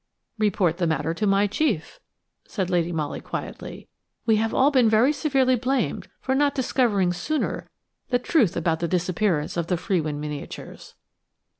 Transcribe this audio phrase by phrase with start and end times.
[0.39, 1.99] "Report the matter to my chief,"
[2.47, 3.87] said Lady Molly, quietly.
[4.25, 7.69] "We have all been very severely blamed for not discovering sooner
[8.09, 10.95] the truth about the disappearance of the Frewin miniatures."